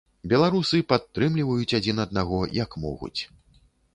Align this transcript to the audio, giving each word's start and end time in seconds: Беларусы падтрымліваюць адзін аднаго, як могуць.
Беларусы 0.31 0.79
падтрымліваюць 0.93 1.75
адзін 1.79 2.03
аднаго, 2.05 2.39
як 2.63 2.71
могуць. 2.87 3.21